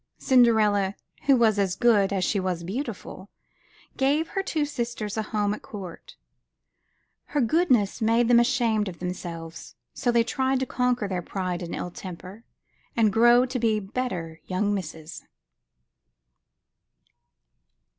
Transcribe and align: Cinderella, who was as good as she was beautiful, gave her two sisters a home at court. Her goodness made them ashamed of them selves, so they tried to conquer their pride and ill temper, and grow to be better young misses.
Cinderella, 0.17 0.95
who 1.27 1.35
was 1.37 1.59
as 1.59 1.75
good 1.75 2.11
as 2.11 2.23
she 2.25 2.39
was 2.39 2.63
beautiful, 2.63 3.29
gave 3.97 4.29
her 4.29 4.41
two 4.41 4.65
sisters 4.65 5.15
a 5.15 5.21
home 5.21 5.53
at 5.53 5.61
court. 5.61 6.15
Her 7.25 7.39
goodness 7.39 8.01
made 8.01 8.27
them 8.27 8.39
ashamed 8.39 8.87
of 8.87 8.97
them 8.97 9.13
selves, 9.13 9.75
so 9.93 10.11
they 10.11 10.23
tried 10.23 10.59
to 10.61 10.65
conquer 10.65 11.07
their 11.07 11.21
pride 11.21 11.61
and 11.61 11.75
ill 11.75 11.91
temper, 11.91 12.43
and 12.97 13.13
grow 13.13 13.45
to 13.45 13.59
be 13.59 13.79
better 13.79 14.41
young 14.47 14.73
misses. 14.73 15.25